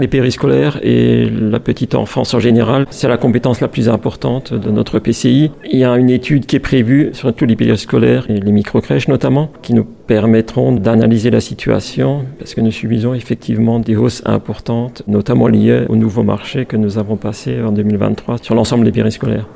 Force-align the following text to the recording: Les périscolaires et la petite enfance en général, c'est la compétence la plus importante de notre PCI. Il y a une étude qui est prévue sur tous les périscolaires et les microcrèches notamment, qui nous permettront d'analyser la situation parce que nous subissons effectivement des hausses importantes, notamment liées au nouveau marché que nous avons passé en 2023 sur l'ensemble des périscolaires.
Les 0.00 0.08
périscolaires 0.08 0.78
et 0.82 1.28
la 1.28 1.60
petite 1.60 1.94
enfance 1.94 2.32
en 2.32 2.40
général, 2.40 2.86
c'est 2.88 3.08
la 3.08 3.18
compétence 3.18 3.60
la 3.60 3.68
plus 3.68 3.90
importante 3.90 4.54
de 4.54 4.70
notre 4.70 4.98
PCI. 4.98 5.50
Il 5.70 5.78
y 5.78 5.84
a 5.84 5.94
une 5.98 6.08
étude 6.08 6.46
qui 6.46 6.56
est 6.56 6.60
prévue 6.60 7.10
sur 7.12 7.34
tous 7.34 7.44
les 7.44 7.56
périscolaires 7.56 8.24
et 8.30 8.40
les 8.40 8.52
microcrèches 8.52 9.08
notamment, 9.08 9.50
qui 9.60 9.74
nous 9.74 9.84
permettront 9.84 10.72
d'analyser 10.72 11.28
la 11.28 11.42
situation 11.42 12.24
parce 12.38 12.54
que 12.54 12.62
nous 12.62 12.70
subissons 12.70 13.12
effectivement 13.12 13.80
des 13.80 13.94
hausses 13.94 14.22
importantes, 14.24 15.02
notamment 15.08 15.46
liées 15.46 15.84
au 15.90 15.96
nouveau 15.96 16.22
marché 16.22 16.64
que 16.64 16.78
nous 16.78 16.96
avons 16.96 17.16
passé 17.16 17.60
en 17.60 17.70
2023 17.70 18.38
sur 18.38 18.54
l'ensemble 18.54 18.86
des 18.86 18.92
périscolaires. 18.92 19.46